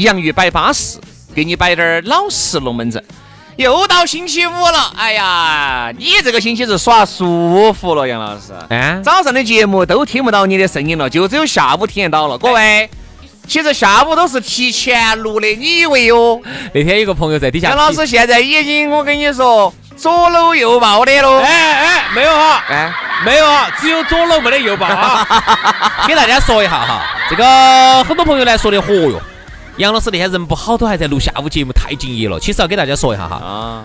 [0.00, 0.98] 洋芋摆巴适，
[1.34, 3.02] 给你摆点儿老实龙门阵。
[3.56, 8.54] 又到星期五了，哎呀，你这个星期是耍舒服了，杨老师。
[8.70, 12.38] 哎，早上的节目都听不到你的声音了，就只有下午听得到了。
[12.38, 12.88] 各位，
[13.46, 16.40] 其实下午都是提前录的，你以为哟？
[16.72, 21.40] 那天有个朋友在底下，杨老师现在已经，我跟你说，左搂右抱的喽。
[21.40, 22.90] 哎哎，没有哈，哎，
[23.26, 25.26] 没有啊，只有左搂没得右抱啊。
[26.08, 29.20] 给大家说一下哈，这个很多朋友来说的，嚯哟。
[29.76, 32.38] 杨老师那天人不好，都还在录下午节目，太敬业了。
[32.38, 33.84] 其实要给大家说一下哈，啊，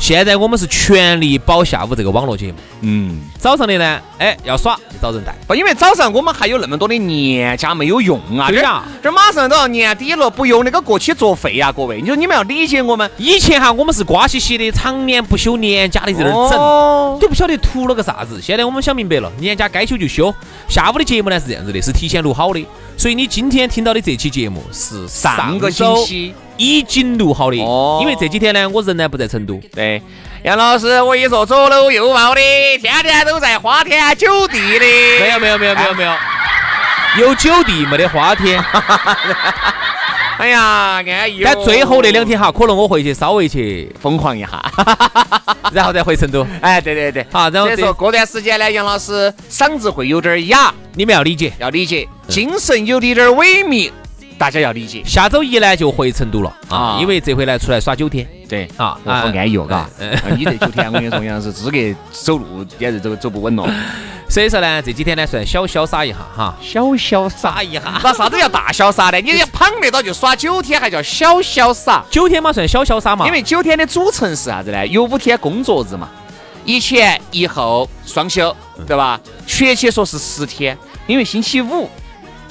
[0.00, 2.54] 现在我们是全力保下午这个网络节目。
[2.80, 5.36] 嗯，早上的呢，哎，要耍就找人带。
[5.46, 8.48] 不，因为早上我们还有那么多的年假没有用啊。
[8.48, 12.00] 对呀，这马上都要年底了，不用那个过期作废呀，各位。
[12.00, 13.08] 你说你们要理解我们。
[13.18, 16.58] 以前哈，我们是瓜兮兮的，常年不休年假的在那儿整，
[17.20, 18.40] 都不晓得图了个啥子。
[18.40, 20.34] 现在我们想明白了，年假该休就休。
[20.66, 22.66] 下午的节目呢是这样子的，是提前录好的。
[22.96, 29.58] 所以你今天听到的这期节目是上个星期已经录好的，哦，因为这几天呢，我仍然不在成都。
[29.74, 30.02] 对，
[30.42, 32.40] 杨老师，我一说左搂右抱的，
[32.82, 34.84] 天天都在花天酒地的。
[35.20, 36.12] 没有没有没有没有没有，
[37.28, 38.62] 有酒地没得花天。
[40.36, 41.40] 哎呀，安逸。
[41.42, 44.62] 但最后那两天哈，可能我回去稍微去疯狂一下，
[45.72, 46.46] 然后再回成都。
[46.60, 47.48] 哎，对对对，好。
[47.48, 52.06] 然后说过段时间呢，杨老师嗓子会有点哑，你们要理解，要理解。
[52.28, 53.90] 精神有点萎靡，
[54.40, 55.02] 大家要理解。
[55.04, 58.26] 下周一呢就回成都了啊，因为这回来出来耍九天。
[58.48, 59.86] 对啊，我好安逸哦，嘎。
[60.34, 61.76] 你这九天，我跟你说，杨老师资格
[62.10, 63.68] 走路简直走走不稳了。
[64.30, 68.00] 所以说呢，这几天呢算小潇洒一下哈，小潇洒一下。
[68.02, 69.20] 那啥子叫大潇洒呢？
[69.20, 72.02] 你捧得到就耍九天，还叫小潇洒？
[72.10, 73.26] 九天嘛算小潇洒嘛？
[73.26, 74.86] 因为九天的组成是啥子呢？
[74.86, 76.08] 有五天工作日嘛，
[76.64, 78.56] 一前一后双休，
[78.86, 79.20] 对吧？
[79.46, 81.90] 确切说是十天，因为星期五。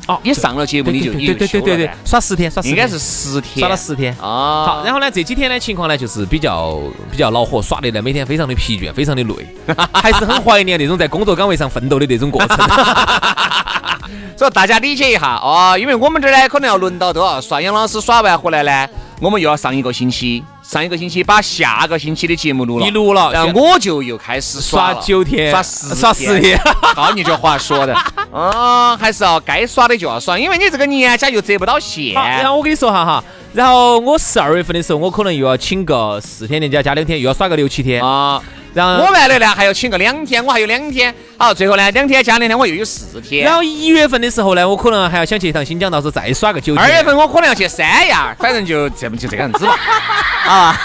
[0.09, 4.65] 哦，你上了节目你就对对对对对，耍十天耍应该是十天，耍了十天啊。
[4.65, 6.79] 好，然后呢这几天呢情况呢就是比较
[7.11, 9.35] 比较恼火，耍的呢每天非常的疲倦，非常的累，
[9.93, 12.57] 还是很怀念那种在工作岗位上奋斗的那种过程。
[14.35, 18.87] 所以大家理解一下哦，因为我们这儿呢可能要轮到都要耍，杨老师耍完回来呢，
[19.21, 20.43] 我们又要上一个星期。
[20.69, 26.61] 上一个星期把下个星期的节目录了，你录了，然后我就又开始耍九天，耍十耍十天，
[26.95, 27.95] 好 你这话说的，
[28.31, 32.13] 啊，还是要该耍的就要耍，因为你这个年假又折不到线。
[32.13, 37.99] 然后我跟你说哈哈，然后我十二月份的时候，我可能又要请个四天年假加两天，又要耍个六七天。
[38.05, 38.39] 啊。
[38.71, 41.13] 然后我完了呢，还要请个两天，我还有两天。
[41.37, 43.43] 好，最后呢，两天加两天，我又有四天。
[43.43, 46.83] 然后一月份的时候呢，我可能还要想去一趟新疆，到时候再耍个九天。
[46.83, 49.75] 二月份我可能要去三亚，反正就这么就这个样子吧。
[50.45, 50.79] 啊，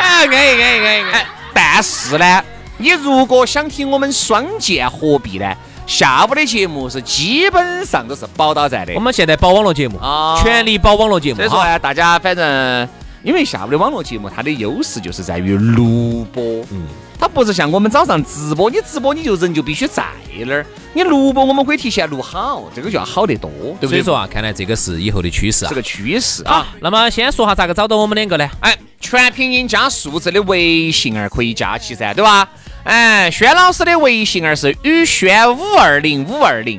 [0.00, 1.04] 哎，安逸安逸安逸。
[1.52, 2.44] 但是呢，
[2.78, 5.52] 你如果想听我们双剑合璧呢，
[5.88, 8.92] 下午的节目是基本上都是保到在的。
[8.94, 11.36] 我们现在保网络节目啊，全力保网络节目。
[11.36, 12.88] 所以说呢，大家反正。
[13.24, 16.86] 因为下午的网络节目，它的优势就是在于录播，嗯，
[17.18, 20.04] 它不是像我们早上直播，你直播你就人就必须在
[20.44, 23.88] 那儿，你录播我们可以提前录好，这个就要好得多，对不对？
[23.88, 26.68] 所以说啊，看来这个是以后的趋势啊，是个趋势啊。
[26.82, 28.46] 那么先说下咋个找到我们两个呢？
[28.60, 32.46] 哎，全拼音加数字的微信儿可以加起噻，对吧？
[32.84, 36.78] 哎，轩老师的微信儿是宇轩五二零五二零，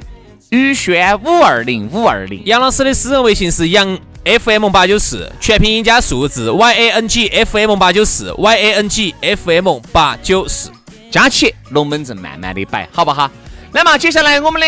[0.51, 2.39] 宇轩五二零五二零。
[2.45, 3.97] 杨老师的私人微信是杨。
[4.25, 9.79] F M 八九四全拼音加数字 Y A N G F M 八九四 Y A N G F M
[9.91, 10.71] 八九四
[11.11, 13.29] 加起龙门阵慢慢的摆，好不好？
[13.71, 14.65] 那么接下来我们的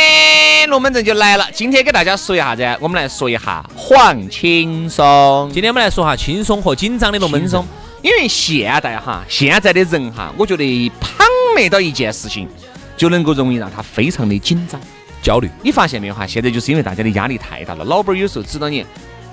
[0.67, 5.49] 龙门阵就来了，今天给大家说一下子，我们来说一下黄轻松。
[5.51, 7.59] 今天我们来说下轻松和紧张的龙门阵，
[8.03, 11.25] 因为现代哈，现在的人哈，我觉得捧
[11.55, 12.47] 没到一件事情，
[12.95, 14.79] 就能够容易让他非常的紧张、
[15.23, 15.49] 焦虑。
[15.63, 16.27] 你发现没有哈？
[16.27, 18.85] 现在就是因为大家的压力太大了，老板有时候指导你。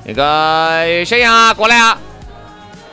[0.05, 1.99] 那个小杨啊，过来啊！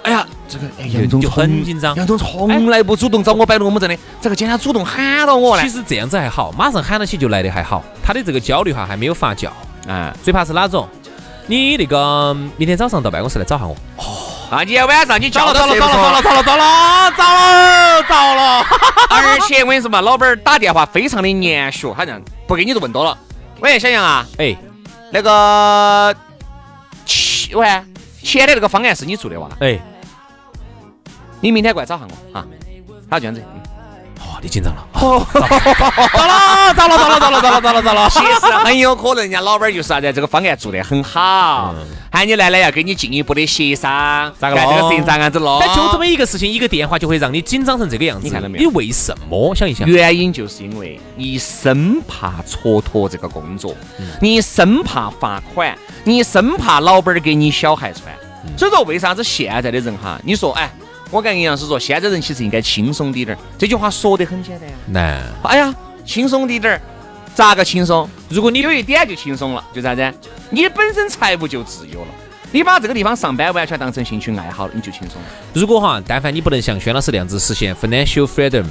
[0.04, 5.69] 哎呀，这个哎杨总就很紧张杨总从来不主动找我摆龙门阵的，这个今天他主动喊到我来其。
[5.69, 9.50] 实这样子还好，马上喊到起就来的还好，他的这个焦虑哈还没有发酵。
[9.88, 10.88] 啊最怕是哪种？
[11.48, 13.75] 你那个明天早上到办公室来找下我。
[13.98, 14.04] 哦
[14.52, 14.66] 啊！
[14.66, 18.66] 今天晚上你叫糟了到糟了找了找了找了找了找了！
[19.10, 23.18] 而且我跟你说嘛，老板儿打电话非常的严肃，他这样不给你就问多了。
[23.62, 24.56] 喂，小杨啊，哎，
[25.10, 26.13] 那个
[27.51, 27.68] 钱喂，
[28.24, 29.50] 前天那个方案是你做的哇？
[29.59, 29.80] 哎，
[31.42, 32.48] 你明天过来找下我啊。
[33.09, 33.61] 他这样子，哦，
[34.41, 34.88] 你紧张 了。
[36.75, 38.09] 糟了糟了糟了糟了糟了糟了糟了！
[38.09, 41.73] 其实很有可能人家老板儿就是啥子，这个方案做得很好，
[42.11, 45.59] 喊你来呢要跟你进一步的协商，咋个干这个事情咋样子弄？
[45.59, 48.25] 但就这么一个事情，一个电话就会让你紧张成这个样子。
[48.25, 49.53] 你看到没有你为什么？
[49.53, 49.88] 想一想。
[49.88, 53.75] 原因就是因为你生怕蹉跎这个工作，
[54.21, 58.05] 你生怕罚款，你生怕老板儿给你小孩穿。
[58.57, 60.19] 所以说，为啥子现在的人哈？
[60.23, 60.69] 你说，哎，
[61.12, 63.40] 我跟杨老师说，现在人其实应该轻松滴点儿。
[63.58, 64.75] 这句话说得很简单呀。
[64.88, 65.22] 难。
[65.44, 65.75] 哎呀，
[66.06, 66.81] 轻松滴点儿，
[67.36, 68.10] 咋个轻松？
[68.30, 70.13] 如果你有一点就轻松了，就啥子？
[70.50, 72.08] 你本身财务就自由了，
[72.52, 75.28] 你把这个地方上班完全当成兴趣爱好了，你就轻松了。
[75.54, 78.63] 如果哈，但凡你不能像轩老师那样子实现 financial freedom，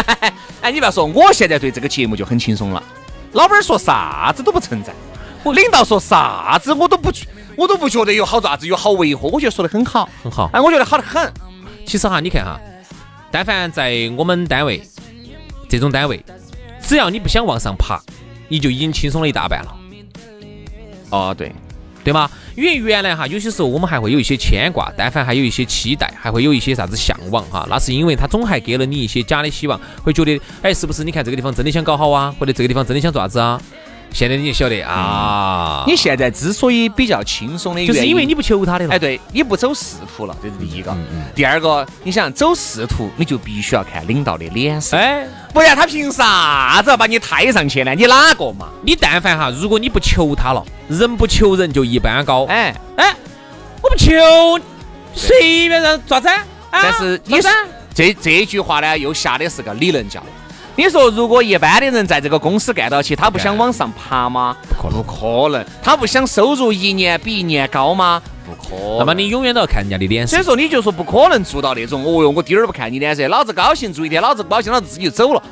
[0.62, 2.82] 哎，你不要说，我现在对这个节目就很轻松了。
[3.32, 4.94] 老板儿说啥子都不存在，
[5.42, 10.48] 我领导说啥子我都不觉，我都不觉得有好啥子有好违和，我觉得说的很好，很好。
[10.54, 11.30] 哎，我觉得好得很。
[11.84, 12.58] 其实哈，你看哈，
[13.30, 14.82] 但凡在我们单位
[15.68, 16.24] 这种单位，
[16.80, 18.00] 只要你不想往上爬，
[18.48, 19.76] 你就已经轻松了一大半了，
[21.10, 21.52] 哦，对，
[22.02, 22.30] 对吗？
[22.54, 31.02] 因为原来哈，有些时候我们还会有一些牵挂，但凡还有一些期待，还会有一些啥子向往哈，那是因为他总还给了你一些假的希望，会觉得，哎，是不是？
[31.02, 33.60] 你看这个地方真的想搞好啊，或者这个地方真的想做啥子啊？
[34.12, 38.94] 现在你就晓得啊，你现在之所以比较轻松的原因，就是因为你不求他的了。
[38.94, 40.94] 哎，对，你不走仕途了，这是第一个。
[41.34, 47.94] 第二个，你想走仕途，你就必须要看领导的脸色，哎，不然他凭啥子要把你抬上去呢？
[47.94, 48.68] 你哪个嘛？
[48.82, 52.44] 你但凡哈，如果你不求他了，人不求人就一般高。
[52.44, 53.16] 哎，哎，
[53.82, 54.12] 我不求，
[55.14, 56.28] 随便让咋子？
[56.28, 57.56] 啊但是你咋子？
[57.94, 60.41] 这这句话呢，又下的是个理论教育。
[60.74, 64.56] 你说，如果一般的人在这个公司干到起，他不想往上爬吗？
[64.70, 65.64] 不可能，不可能。
[65.82, 68.22] 他不想收入一年比一年高吗？
[68.46, 68.98] 不可能。
[68.98, 70.44] 那么你永远都要看人家的脸色所以。
[70.44, 75.42] 说，你就说不可能做到那种，哦哟，我滴儿不看你脸色，老子高兴做一天，老子不高兴，老子自己就走了。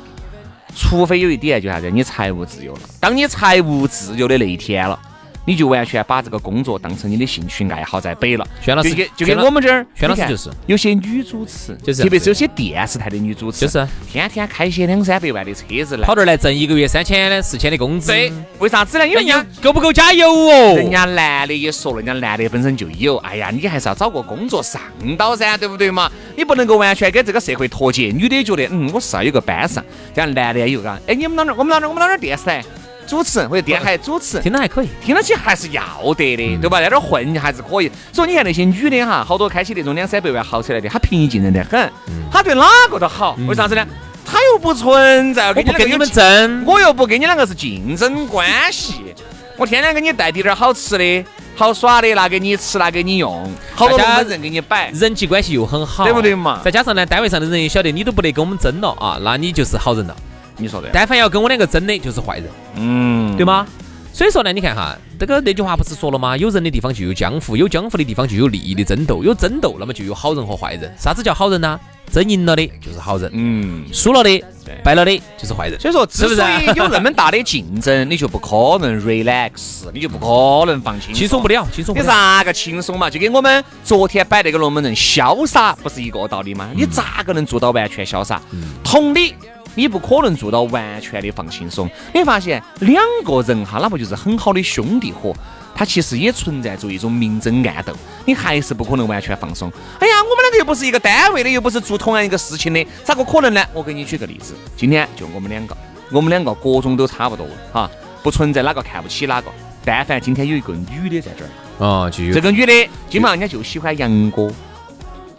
[0.75, 2.79] 除非有一点，就啥子，你财务自由了。
[2.99, 4.97] 当你财务自由的那一天了，
[5.45, 8.47] 你就完全把这个工作当成你的兴趣爱好在背了。
[8.61, 16.15] 轩老师就跟我们这儿，你看轩老师就是有些女主持，就是特别是有些电视台的女主持，就是天天开些两三百万的车子来跑。
[16.15, 19.07] 这儿来挣一个月三千的、四千的工资，对，为啥子呢？
[19.07, 20.75] 因为人家够不够加油哦？
[20.75, 24.81] 人家男的也说了，人家男的本身就有，哎呀，你还是要找个工作上
[25.17, 26.11] 到噻，对不对嘛？
[26.37, 28.11] 你不能够完全跟这个社会脱节。
[28.15, 29.83] 女的也觉得，嗯，我是要有个班上，
[30.13, 30.99] 这样男的也有嘎。
[31.07, 31.55] 哎，你们哪儿？
[31.57, 31.89] 我们哪儿？
[31.89, 32.63] 我们哪儿电视台
[33.07, 34.89] 主持人或者电台主持，听着还可以。
[35.03, 35.83] 听得起还是要
[36.15, 36.79] 得的，对吧？
[36.79, 37.91] 在这儿混还是可以。
[38.13, 41.91] 所以你看那些女的哈，好多开起那种两三百万豪车来的，她平易近人的很，
[42.31, 43.37] 她对哪个都好。
[43.47, 43.85] 为啥子呢？
[44.25, 49.13] 她又不存在我跟你不跟你们争，我又不跟你两个是竞争关系，
[49.57, 54.89] 我天天给你带滴点儿好吃的、好耍的，拿给你吃，拿给你用，好多大家龙门阵给你摆。
[54.91, 60.15] 人际关系又很好，对不对嘛再加上呢，单位上的人也晓得你都不得跟我们争了啊，那你就是好人了。
[60.61, 60.89] 你说对？
[60.93, 63.65] 但凡要跟我两个争的，就是坏人，嗯，对吗？
[64.13, 66.35] 所以说呢，你看哈，这个那句话不是说了吗？
[66.35, 70.93] 有人的地方就有江湖，有江湖的地方就有利益的争斗，有争斗，那么就有好人和坏人。
[70.99, 71.79] 啥子叫好人呢？
[72.11, 73.85] 争赢了的就是好人，嗯。
[73.93, 74.43] 输了的、
[74.83, 75.79] 败了的就是坏人。
[75.79, 82.03] 所以说，之是不是所以有那么大的竞争，你就不可能 relax，你就不可能放轻轻松不了，轻松不了。
[82.03, 83.09] 你咋个轻松嘛？
[83.09, 86.69] 就跟我们昨天摆那个龙门阵，潇洒不是一个道理吗？
[86.75, 88.41] 你咋个能做到完全潇洒？
[88.83, 89.33] 同理，
[89.75, 91.89] 你不可能做到完全的放轻松。
[92.13, 95.33] 你会发现两个人哈，哪怕就是很好的兄弟伙，
[95.73, 97.93] 他其实也存在着一种明争暗斗，
[98.25, 99.71] 你还是不可能完全放松。
[99.99, 103.63] 哎呀，我们两个又不是一个单位的，又不是做同样一个事情的，咋个可能呢？
[103.73, 105.75] 我给你举个例子，今天就我们两个，
[106.11, 107.89] 我们两个各种都差不多哈，
[108.21, 109.51] 不存在哪个看不起哪个。
[109.83, 111.49] 但凡今天有一个女的在这儿。
[111.83, 112.71] 啊，就有这个女的
[113.09, 114.51] 基本上人家就喜欢杨哥，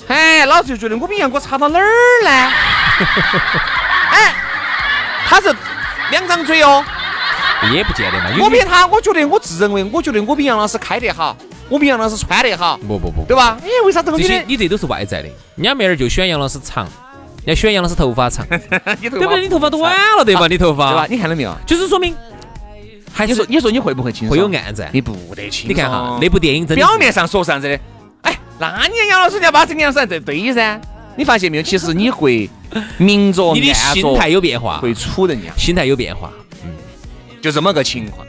[0.08, 1.84] 哎，老子就觉得我比杨哥差到哪儿
[2.24, 2.52] 呢？
[5.32, 5.56] 哎，他是
[6.10, 6.84] 两张嘴哦，
[7.72, 8.26] 也不见得嘛。
[8.38, 11.34] 我比他，我觉得我自认为，我觉得我比杨老师开得好，
[11.70, 13.56] 我比杨老师穿得好，不不不，对吧？
[13.62, 14.44] 哎，为啥这个这女的？
[14.46, 16.84] 你这都是外在的，人家妹儿就喜欢杨老师长，
[17.44, 18.46] 人家喜欢杨老师头发长，
[19.00, 19.40] 对不对？
[19.40, 20.46] 你头发都晚了对吧？
[20.48, 21.06] 你头发对吧？
[21.08, 21.56] 你看到没有？
[21.66, 22.14] 就是说明
[23.10, 24.36] 还是你说你说你会不会轻松？
[24.36, 24.90] 会有暗战。
[24.92, 25.70] 你不得轻松。
[25.70, 27.78] 你看哈，那部电影真的表面上说啥子的？
[28.22, 30.78] 哎，那你杨老师你要把这个样子对对噻？
[31.16, 31.62] 你发现没有？
[31.62, 32.48] 其实你会
[32.96, 36.30] 明着你的心态有变化，会处人家，心态有变化。
[36.64, 36.70] 嗯
[37.40, 38.24] 就这么个情况。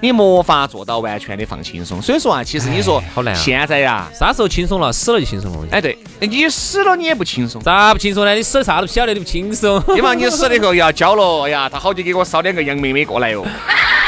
[0.00, 2.00] 你没法做到完全的放轻松。
[2.00, 5.66] 所以说啊，其实你说哎好难啊现在呀，啥时候轻松了，死了就轻松了。
[5.70, 7.60] 哎对，你死了你也不轻松。
[7.62, 8.34] 咋不轻松呢？
[8.34, 9.80] 你死了啥都不晓得，你不轻松。
[9.88, 10.14] 对吧？
[10.14, 13.44] 你死了以后要交了，哎呀，他好久给我捎两个杨妹妹过来哟。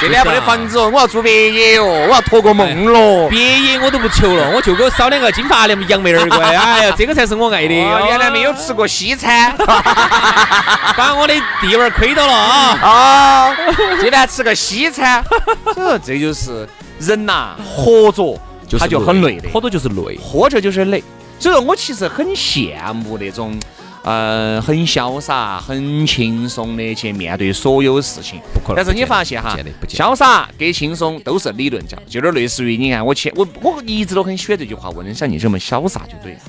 [0.00, 3.28] 这边没得房子哦，我要住别野哦，我要托个梦咯。
[3.28, 6.57] 别野我都不求了，我就给我烧两个金发的杨梅儿过来。
[6.57, 7.75] 哎呀，这个才是我爱的。
[7.75, 9.54] 哦原来没有吃过西餐
[10.97, 12.78] 把我的地位儿亏到了啊！
[12.83, 13.57] 啊，
[14.00, 15.23] 今天吃个西餐。
[16.04, 16.66] 这就是
[16.99, 18.38] 人呐，活着
[18.78, 20.19] 他就很累的，活着就是累。
[20.23, 21.02] 活着就是累。
[21.38, 23.59] 所以说我其实很羡慕那种。
[24.02, 36.40] 呃，很潇洒、很轻松的去面对所有事情，不可能但是你发现哈潇洒跟轻松都是理论价，就有点类似于你看我前我我一直都很喜欢这句话，我能像你这么潇洒就对了。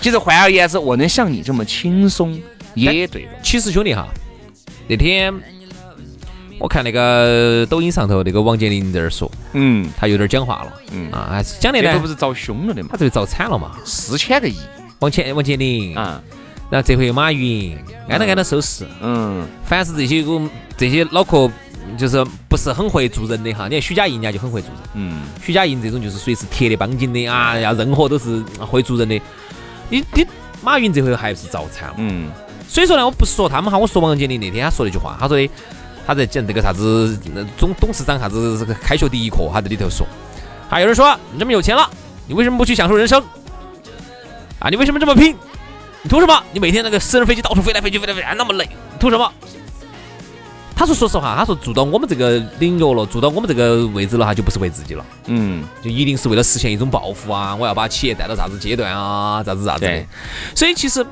[0.00, 2.40] 其实换而言之，我能像你这么轻松
[2.74, 3.32] 也对了。
[3.42, 4.06] 其实兄弟哈，
[4.88, 5.32] 那天
[6.58, 12.96] 我看那个抖音上头那个王健林在那儿说，嗯他有点讲话了，嗯啊，还是讲的呢这个不，是遭凶了的嘛他？
[12.96, 13.76] 这个遭惨了嘛。
[13.84, 14.56] 四千个亿
[15.00, 16.22] 王健王健林，啊，
[16.70, 17.76] 然后这回马云
[18.08, 20.40] 挨着挨着收拾，嗯凡是这些我
[20.76, 21.50] 这些脑壳
[21.96, 24.80] 就是不是很会做人的哈，你看许家印人家就很会做人。
[24.94, 29.20] 嗯，许家印这种就是随时铁的帮紧的啊，要任何都是会做人的。
[29.90, 30.26] 你你
[30.62, 31.94] 马云这回还是遭惨了。
[31.98, 32.30] 嗯
[32.66, 35.48] 所以说呢，我不是说他们哈，我说王健林那天他说了一句话，他说的
[36.06, 40.06] 他在讲这个啥子呃总董事长啥子这个开学第一课，他在里头说，
[40.68, 41.88] 还有人说你这么有钱了，
[42.26, 43.22] 你为什么不去享受人生？
[44.58, 45.36] 啊，你为什么这么拼？
[46.04, 46.42] 你图什么？
[46.52, 49.32] 你每天那个私人飞机到处飞来飞去，飞来飞去，那么累，你图什么？
[50.76, 57.54] 他说：“说实话，他说做到我们这个领域了，做到我们这个位置了哈，就不是为自己了，嗯，就一定是为了实现一种抱负啊！
[57.54, 60.06] 我要把企业带到啥子阶段啊，啥子啥子的对。
[60.54, 61.06] 所以其实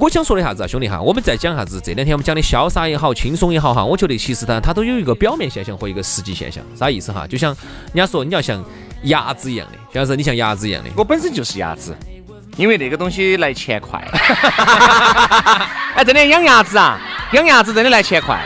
[0.00, 1.80] 我想说的啥子啊，兄弟哈，我们在讲啥子？
[1.82, 6.62] 这两天我们讲的潇洒也好，轻松也好哈，我觉得其实呢，它都有一个表面现象和一个实际现象。
[6.76, 7.24] 啥意思哈？
[7.28, 7.56] 就像
[7.94, 8.62] 人家说你要像
[9.04, 11.96] 鸭子一样的，像是你像鸭子一样的，我本身就是鸭子，
[12.56, 14.00] 因为那个东西来钱快。
[15.94, 16.98] 哎，真的养鸭子啊，
[17.32, 18.38] 养鸭子真的来钱快。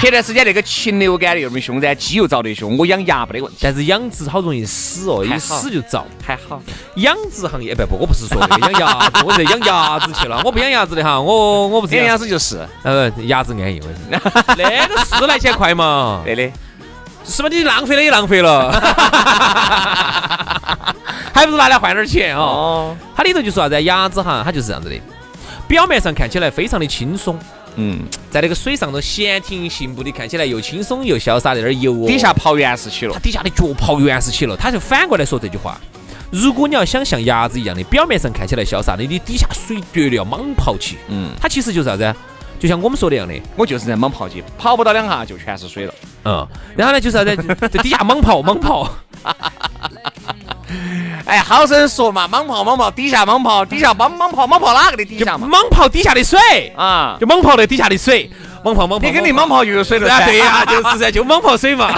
[0.00, 6.06] 前段时间那个禽流感的又么凶噻，鸡又遭得凶，我养鸭没得问题，但是养殖好容易死哦，一死就遭。
[6.24, 6.62] 还好。
[6.96, 10.40] 养殖行业不不，我不是说那个养鸭子，我是养鸭子去了。
[10.44, 16.50] 我不养鸭子的哈，我我不是养鸭子，就是呃，鸭子安逸，我跟你说那个是来钱快嘛，对的。
[17.22, 17.50] 是吧？
[17.50, 18.72] 你浪费了也浪费了，
[21.40, 22.42] 还不如拿来换点钱哦。
[22.42, 23.82] 哦，它里头就说啥子？
[23.84, 25.00] 鸭子哈，它就是这样子的，
[25.66, 27.38] 表面上看起来非常的轻松，
[27.76, 32.06] 嗯，在那个水上头闲庭信步的，看起来又轻松又潇洒，在那儿游哦。
[32.06, 33.20] 底下刨原石去了它。
[33.20, 35.80] 底下的脚刨原始去了，他就反过来说这句话。
[36.30, 40.98] 如果你要想像鸭子一样的，表面上看起来潇洒的，你底下水绝对要猛刨起。
[41.08, 42.14] 嗯，它其实就是啥子？
[42.58, 45.94] 就像我们说的一样的，我就是在猛刨起，跑不到两下就全是水了。
[46.26, 47.34] 嗯，然后呢就是啥子？
[47.56, 48.86] 在底下莽刨莽泡，
[51.30, 55.46] 哎，好生说嘛，莽刨莽刨，底下莽刨，底下莽莽刨莽刨哪个的底下嘛？
[55.46, 56.36] 莽泡底下的水，
[56.76, 58.28] 啊，就莽泡的底下的水，
[58.64, 59.06] 莽泡莽泡。
[59.06, 60.26] 你肯定莽刨就有水了啊，噻。
[60.26, 61.86] 对呀，就是噻， 就莽泡水嘛。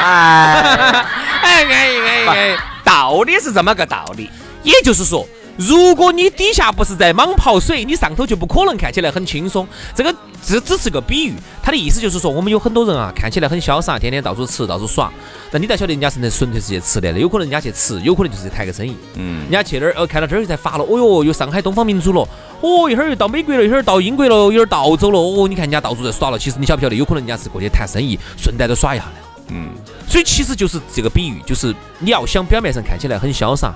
[0.00, 1.04] 哎，
[1.42, 2.56] 哎，安逸安逸安逸。
[2.82, 4.28] 道理是这么个道理。
[4.64, 5.24] 也就是说，
[5.58, 9.66] 如果你底下不是在莽泡水，你上头就不可能看起来很轻松。
[9.92, 15.12] 这个这只是个比喻，他的意思就是说，我们有很多人啊，看起来很潇洒，天天到处吃到处耍，
[15.50, 18.94] 但你才晓得人家是在纯粹是去吃的，有可能人家去吃，有可能就是去谈个生意。
[19.16, 22.20] 嗯人家去那儿，哦，看到这儿又在发了，哦哟，又上海东方明珠了，
[22.60, 29.10] 哦，一会儿又到美国了，一会儿到英国了，一会儿到澳洲了，哦，你看人家到处在耍了，其实你晓不晓得，有可能人家是过去谈生意，顺带着耍一下的。
[29.50, 29.70] 嗯，
[30.08, 33.74] 所以其实就是这个比喻，就是你要想表面上看起来很潇洒，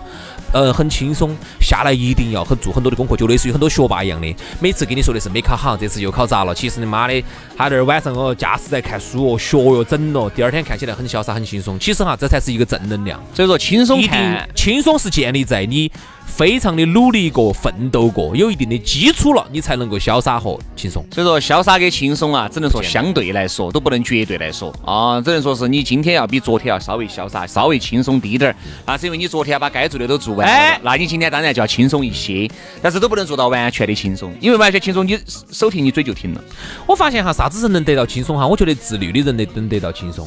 [0.52, 7.22] 呃，很轻松，下来一定要很做很多的功课，就类似于很多学霸一样的，每次跟你说的是没考好，这次又考砸了，其实你妈的，
[7.56, 13.22] 他这儿晚上哦驾驶在看书哦，学哟整了，第二天看起来很潇洒很轻松，其实哈，这才是一个正能量。
[13.34, 15.92] 所以说轻松一定看，轻松是建立在你
[16.26, 21.04] 非常的努力过、奋斗过，有一定的基础了，你才能够潇洒和轻松。
[21.12, 32.50] 所以说潇洒跟轻松啊，只能说相对来说，都不能绝对来说啊，只能说是你今天要比昨天要稍微潇洒、稍微轻松低点儿，那是因为你昨天把该做的都做完了，哎那你今天当然就要轻松一些，
[32.80, 35.18] 但是都不能做到完全的轻松，因为完全轻松，你
[35.50, 36.42] 手停你嘴就停了。
[36.86, 38.46] 我发现哈，啥子人能得到轻松哈？
[38.46, 40.26] 我觉得自律的人能能得到轻松。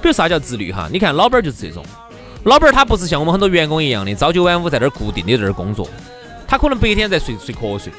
[0.00, 0.88] 比如啥叫自律哈？
[0.92, 1.84] 你看老板儿就是这种，
[2.44, 5.88] 老板儿他不是像我们很多员工一样的朝九晚五在那儿固定的在那儿工作，
[6.46, 7.92] 他可能白天在睡睡瞌睡，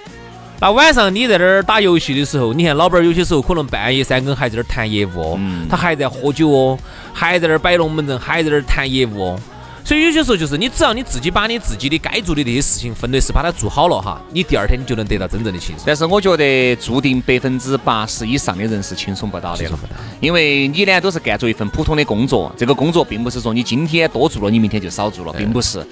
[0.60, 6.78] 那晚上你在那儿打游戏的时候，你看老板儿有些时候可能半夜三更还在那儿谈业务哦，他还在喝酒哦，
[7.14, 9.40] 还在那儿摆龙门阵，还在那儿谈业务哦。
[9.86, 15.84] 所以有些时候就是你只要你自己把你自己的该做的那些事情分类是把它做好了哈，你第二天你就能得到真正的轻松。
[15.86, 19.80] 但是我觉得注定百分之八十以上的人是轻松不到的了，
[20.22, 25.86] 因为你呢都是干做一份普通的工作，这个工作并不是说你今天多做了，你明天就少做了，并不是。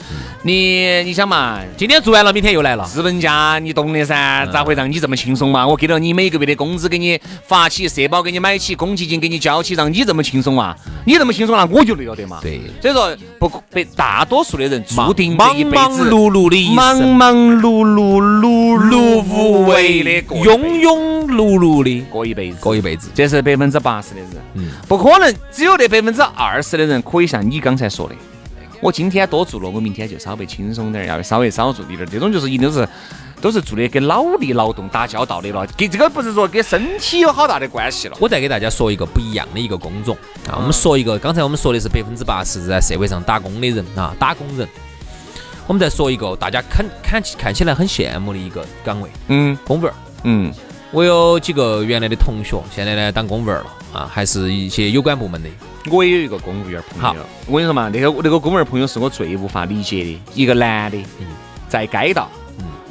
[0.44, 2.86] 你你想嘛，今天做完了，明天又来了。
[2.86, 5.68] 资本家你懂的噻，咋会让你这么轻松嘛？
[5.68, 10.74] 我给了你每个月的工资，给你发起，社保给你买起，公积金给你交起，让你这么轻松嘛？
[11.06, 12.40] 你这么轻松了，我就累了的嘛。
[12.42, 13.50] 对，所以说不
[13.86, 13.92] 不。
[13.96, 24.30] 大多数的人注定忙忙碌碌的一忙忙碌碌、碌碌无为的、庸庸碌碌的过一辈子，过一辈子，这是百分之八十的人。
[24.56, 28.16] 嗯，不可能，只有那百分之二十的人可以像你刚才说的，
[28.82, 32.08] 我今天多做了，我明天就稍微轻松点，要稍微少做一点。
[32.10, 32.88] 这种就是一定是
[33.42, 38.16] 都是做的跟脑力劳动打交道的了，跟这个不是说跟身体有好大的关系了。
[38.20, 40.16] 我再给大家说一个不一样的一个工种
[40.48, 44.68] 啊，我们说一个，刚才我们说的是百分之八十在社会上打工的人啊，打工人。
[45.68, 49.94] 我们再说一个大家看看看起来很羡慕的一个岗位，嗯，公务员，
[50.24, 50.54] 嗯，
[50.92, 55.50] 我有几个原来的同学，现在呢当公务员了啊，还是一些有关部门的。
[55.90, 61.04] 我也有一个公务员朋友，我跟你说嘛，那个那个公务员朋友是我最无法理解的，一个男的，
[61.68, 62.30] 在街道。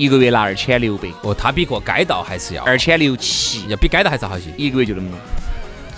[0.01, 5.19] 一个月拿二千六百，哦，他比过街道还是要二千六七，要比街道还是好些，一个月就那么多。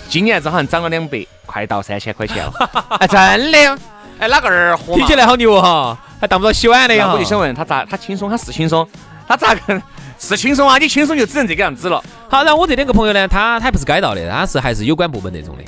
[0.09, 2.53] 今年子好像涨了两百，快到三千块钱了，
[2.99, 3.79] 哎 真的。
[4.19, 4.97] 哎，哪个儿豁？
[4.97, 7.13] 听起来好牛哈，还当不到洗碗的呀。
[7.13, 8.85] 我就想问他咋，他轻松，他是轻松，
[9.25, 9.81] 他咋个
[10.19, 10.77] 是 轻松啊？
[10.77, 12.03] 你轻松就只能这个样子了。
[12.27, 15.63] 好，然后我这两个朋友呢，他他不是街道的，他是还是有关部门那种的。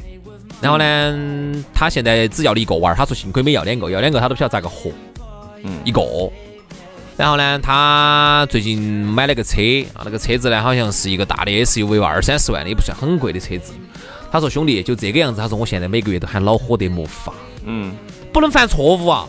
[0.60, 4.92] 然后呢，他现在只要了一个娃儿，他说幸亏没要两个，要两个他都不晓得咋个活。
[5.64, 6.02] 嗯，一个。
[7.18, 9.62] 然后呢，他最近买了个车
[9.94, 13.74] 啊，那个车子呢好像是一个大的 SUV 吧，二三十万的也不算很贵的车子。
[14.32, 17.32] 他说兄弟就这个样子，他说我现在每个月都喊恼火得没法，
[17.66, 17.96] 嗯，
[18.34, 19.26] 不能犯错误啊。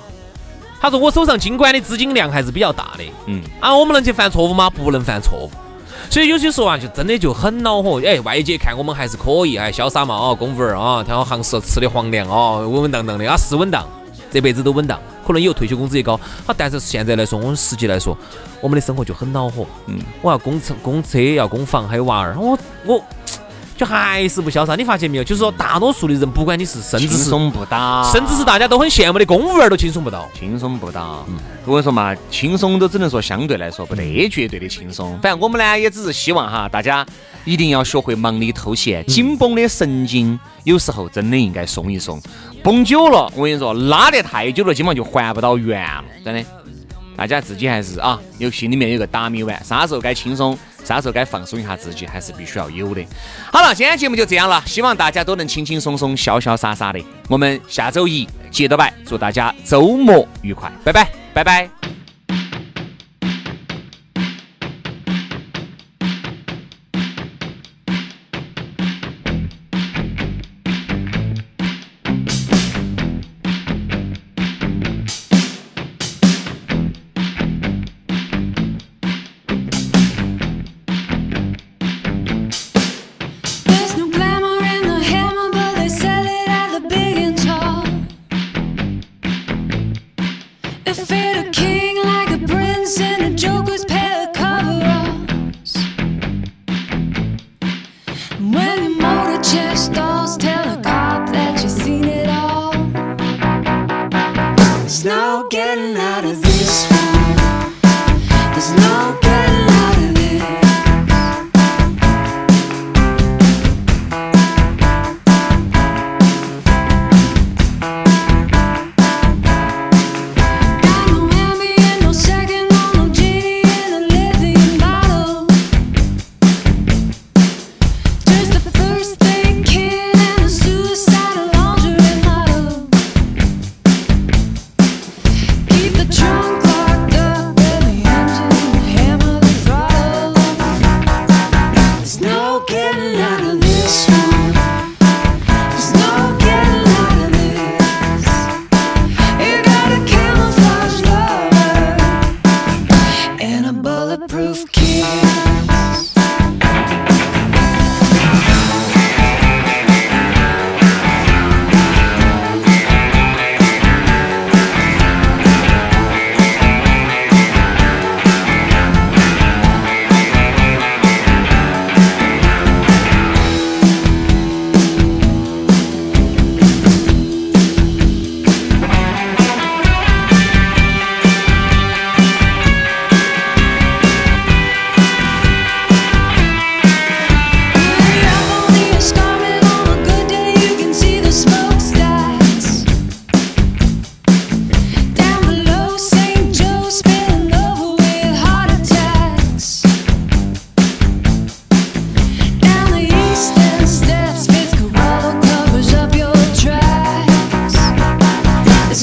[0.80, 4.68] 他说我手上经管的资金量还是比较大的，嗯，啊，我们能去犯错误吗？
[4.68, 5.50] 不能犯错误。
[6.10, 8.00] 所以有些时候啊，就真的就很恼火。
[8.04, 13.86] 哎，外界看我们还是可以，哎，潇洒嘛，哦，公务员啊，挑行市吃的皇粮哦，稳稳当当的啊，是稳当。
[14.36, 16.20] 这辈子都稳当，可能以后退休工资也高。
[16.44, 18.14] 好，但是现在来说，我们实际来说，
[18.60, 19.66] 我们的生活就很恼火。
[19.86, 22.36] 嗯，我要供车、供车，要供房，还有娃儿。
[22.38, 23.02] 我我
[23.78, 24.76] 就还是不潇洒。
[24.76, 25.24] 你发现没有？
[25.24, 30.28] 就是说，大多数的人，不管你是甚至是轻松不到，甚至是大家都很羡慕的公务员，都轻松不到。
[30.38, 31.24] 轻松不到。
[31.30, 35.18] 嗯，我跟你说嘛，轻松都只能说相对来说，不得绝对的轻松。
[35.22, 37.06] 反正我们呢，也只是希望哈，大家
[37.46, 42.20] 一定要学会忙里偷闲，紧绷的神经有时候真的应该松一松。
[42.66, 46.44] 绷久了，我跟你说，拉得太久了，基本上就还不到原了，真的。
[47.16, 53.00] 大家自己还是啊，有心里面有个打米碗，啥时候该轻松，啥时候该放松一下自己，还是必须要有的。
[53.52, 57.00] 好了，今天节目就这样了，希望大家都能轻轻松松、潇潇洒洒的。
[57.28, 61.95] 我们下周一接着摆，祝大家周末愉快，拜拜，拜拜。
[90.86, 93.65] If it a king like a prince and a joke.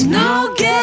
[0.06, 0.73] no get.